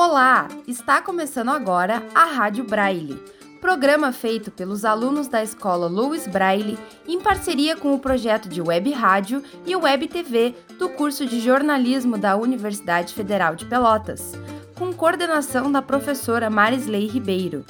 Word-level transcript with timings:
Olá! 0.00 0.46
Está 0.64 1.02
começando 1.02 1.48
agora 1.48 2.06
a 2.14 2.24
Rádio 2.24 2.62
Braille, 2.62 3.20
programa 3.60 4.12
feito 4.12 4.48
pelos 4.48 4.84
alunos 4.84 5.26
da 5.26 5.42
escola 5.42 5.88
Louis 5.88 6.24
Braille 6.28 6.78
em 7.04 7.20
parceria 7.20 7.76
com 7.76 7.92
o 7.92 7.98
projeto 7.98 8.48
de 8.48 8.62
Web 8.62 8.92
Rádio 8.92 9.42
e 9.66 9.74
Web 9.74 10.06
TV 10.06 10.54
do 10.78 10.88
curso 10.90 11.26
de 11.26 11.40
jornalismo 11.40 12.16
da 12.16 12.36
Universidade 12.36 13.12
Federal 13.12 13.56
de 13.56 13.64
Pelotas, 13.64 14.34
com 14.76 14.92
coordenação 14.92 15.72
da 15.72 15.82
professora 15.82 16.48
Marisley 16.48 17.08
Ribeiro. 17.08 17.64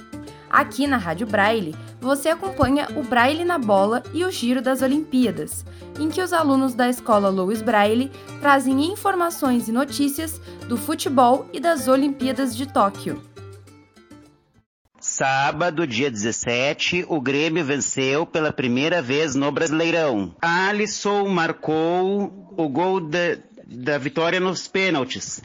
Aqui 0.50 0.86
na 0.86 0.96
Rádio 0.96 1.26
Braille, 1.26 1.74
você 2.00 2.30
acompanha 2.30 2.88
o 2.96 3.02
Braille 3.02 3.44
na 3.44 3.58
Bola 3.58 4.02
e 4.14 4.24
o 4.24 4.30
Giro 4.30 4.62
das 4.62 4.82
Olimpíadas, 4.82 5.64
em 6.00 6.08
que 6.08 6.22
os 6.22 6.32
alunos 6.32 6.74
da 6.74 6.88
escola 6.88 7.28
Louis 7.28 7.60
Braille 7.60 8.10
trazem 8.40 8.90
informações 8.90 9.68
e 9.68 9.72
notícias 9.72 10.40
do 10.68 10.76
futebol 10.76 11.48
e 11.52 11.60
das 11.60 11.88
Olimpíadas 11.88 12.56
de 12.56 12.66
Tóquio. 12.66 13.22
Sábado, 15.00 15.86
dia 15.86 16.10
17, 16.10 17.06
o 17.08 17.20
Grêmio 17.20 17.64
venceu 17.64 18.26
pela 18.26 18.52
primeira 18.52 19.00
vez 19.00 19.34
no 19.34 19.50
Brasileirão. 19.52 20.34
Alisson 20.40 21.28
marcou 21.28 22.52
o 22.56 22.68
gol 22.68 23.00
da, 23.00 23.38
da 23.64 23.96
vitória 23.96 24.40
nos 24.40 24.66
pênaltis. 24.66 25.40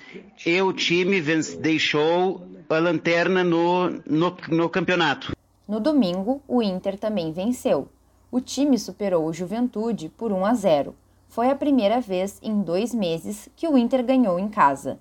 E 0.46 0.62
o 0.62 0.74
time 0.74 1.22
vence, 1.22 1.56
deixou 1.58 2.53
a 2.74 2.80
lanterna 2.80 3.44
no, 3.44 3.90
no, 4.06 4.38
no 4.50 4.70
campeonato. 4.70 5.36
No 5.68 5.80
domingo, 5.80 6.42
o 6.48 6.62
Inter 6.62 6.98
também 6.98 7.32
venceu. 7.32 7.88
O 8.32 8.42
time 8.42 8.78
superou 8.78 9.26
o 9.26 9.34
Juventude 9.34 10.10
por 10.10 10.32
1 10.32 10.46
a 10.46 10.54
0. 10.54 10.96
Foi 11.30 11.50
a 11.50 11.56
primeira 11.56 12.02
vez 12.02 12.40
em 12.44 12.62
dois 12.62 12.94
meses 12.94 13.50
que 13.56 13.68
o 13.68 13.78
Inter 13.78 14.04
ganhou 14.04 14.38
em 14.38 14.50
casa. 14.50 15.00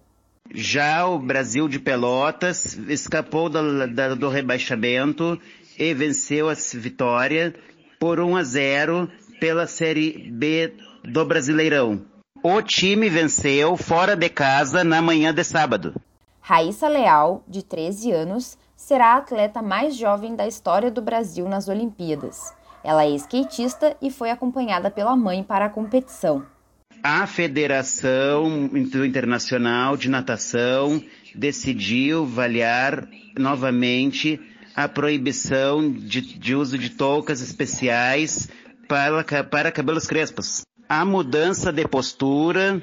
Já 0.55 1.06
o 1.06 1.19
Brasil 1.19 1.69
de 1.69 1.78
Pelotas 1.78 2.77
escapou 2.88 3.48
do, 3.48 3.61
do 4.16 4.28
rebaixamento 4.28 5.39
e 5.78 5.94
venceu 5.94 6.48
a 6.48 6.55
vitória 6.74 7.55
por 7.98 8.20
1 8.20 8.36
a 8.36 8.42
0 8.42 9.11
pela 9.41 9.66
Série 9.66 10.30
B 10.30 10.74
do 11.05 11.24
Brasileirão. 11.24 12.02
O 12.42 12.61
time 12.61 13.08
venceu 13.08 13.77
fora 13.77 14.16
de 14.16 14.28
casa 14.28 14.83
na 14.83 15.00
manhã 15.00 15.33
de 15.33 15.44
sábado. 15.44 15.94
Raíssa 16.44 16.88
Leal, 16.88 17.44
de 17.46 17.62
13 17.62 18.10
anos, 18.10 18.58
será 18.76 19.14
a 19.14 19.18
atleta 19.18 19.62
mais 19.62 19.94
jovem 19.96 20.34
da 20.34 20.44
história 20.44 20.90
do 20.90 21.00
Brasil 21.00 21.48
nas 21.48 21.68
Olimpíadas. 21.68 22.52
Ela 22.82 23.04
é 23.04 23.10
skatista 23.10 23.96
e 24.02 24.10
foi 24.10 24.28
acompanhada 24.28 24.90
pela 24.90 25.14
mãe 25.14 25.44
para 25.44 25.66
a 25.66 25.70
competição. 25.70 26.44
A 27.00 27.28
Federação 27.28 28.68
Internacional 28.74 29.96
de 29.96 30.10
Natação 30.10 31.00
decidiu 31.32 32.24
avaliar 32.24 33.06
novamente 33.38 34.40
a 34.74 34.88
proibição 34.88 35.92
de, 35.92 36.20
de 36.20 36.56
uso 36.56 36.77
de 36.77 36.90
toucas 36.90 37.40
especiais 37.40 38.48
para, 38.88 39.44
para 39.44 39.70
cabelos 39.70 40.08
crespos. 40.08 40.62
A 40.94 41.06
mudança 41.06 41.72
de 41.72 41.88
postura 41.88 42.82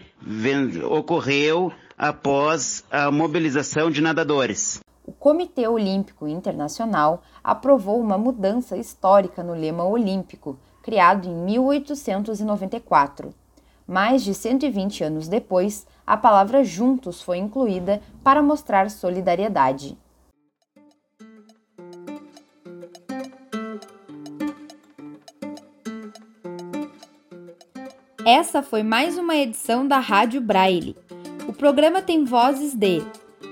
ocorreu 0.90 1.72
após 1.96 2.84
a 2.90 3.12
mobilização 3.12 3.92
de 3.92 4.02
nadadores. 4.02 4.80
O 5.06 5.12
Comitê 5.12 5.68
Olímpico 5.68 6.28
Internacional 6.28 7.22
aprovou 7.44 8.02
uma 8.02 8.18
mudança 8.18 8.76
histórica 8.76 9.44
no 9.44 9.54
lema 9.54 9.84
olímpico, 9.84 10.58
criado 10.82 11.28
em 11.28 11.36
1894. 11.36 13.32
Mais 13.88 14.24
de 14.24 14.34
120 14.34 15.04
anos 15.04 15.28
depois, 15.28 15.86
a 16.04 16.18
palavra 16.18 16.64
juntos 16.64 17.22
foi 17.22 17.38
incluída 17.38 18.02
para 18.24 18.42
mostrar 18.42 18.90
solidariedade. 18.90 19.96
Essa 28.26 28.62
foi 28.62 28.84
mais 28.84 29.18
uma 29.18 29.36
edição 29.36 29.88
da 29.88 29.98
Rádio 29.98 30.42
Braille. 30.42 30.96
O 31.48 31.54
programa 31.54 32.02
tem 32.02 32.26
vozes 32.26 32.74
de 32.74 33.02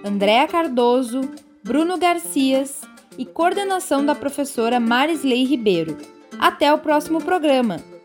Andréa 0.03 0.45
Cardoso, 0.45 1.21
Bruno 1.63 1.97
Garcias 1.97 2.81
e 3.17 3.25
coordenação 3.25 4.05
da 4.05 4.13
professora 4.13 4.79
Marisley 4.79 5.45
Ribeiro. 5.45 5.97
Até 6.37 6.73
o 6.73 6.79
próximo 6.79 7.23
programa! 7.23 7.96